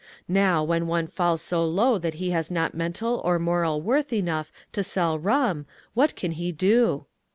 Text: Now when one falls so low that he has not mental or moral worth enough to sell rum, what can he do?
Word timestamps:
Now 0.27 0.63
when 0.63 0.87
one 0.87 1.05
falls 1.05 1.43
so 1.43 1.63
low 1.63 1.99
that 1.99 2.15
he 2.15 2.31
has 2.31 2.49
not 2.49 2.73
mental 2.73 3.21
or 3.23 3.37
moral 3.37 3.83
worth 3.83 4.11
enough 4.11 4.51
to 4.71 4.81
sell 4.83 5.19
rum, 5.19 5.67
what 5.93 6.15
can 6.15 6.31
he 6.31 6.51
do? 6.51 7.05